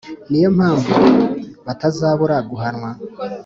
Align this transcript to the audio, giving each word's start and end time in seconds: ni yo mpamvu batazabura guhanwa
ni 0.29 0.39
yo 0.43 0.49
mpamvu 0.57 0.91
batazabura 1.65 2.37
guhanwa 2.49 2.89